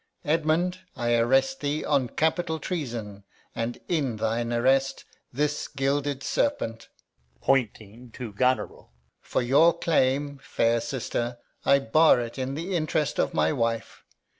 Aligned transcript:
Edmund, 0.25 0.79
I 0.95 1.13
arrest 1.13 1.59
thee 1.59 1.85
On 1.85 2.07
capital 2.09 2.57
treason; 2.57 3.23
and, 3.53 3.79
in 3.87 4.17
thine 4.17 4.51
attaint, 4.51 5.03
This 5.31 5.67
gilded 5.67 6.23
serpent 6.23 6.89
[points 7.39 7.77
to 8.13 8.33
Goneril]. 8.33 8.89
For 9.19 9.43
your 9.43 9.77
claim, 9.77 10.39
fair 10.41 10.81
sister, 10.81 11.37
I 11.65 11.77
bar 11.77 12.19
it 12.19 12.39
in 12.39 12.55
the 12.55 12.75
interest 12.75 13.19
of 13.19 13.35
my 13.35 13.53
wife. 13.53 14.03